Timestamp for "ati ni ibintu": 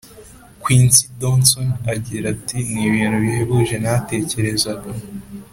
2.35-3.17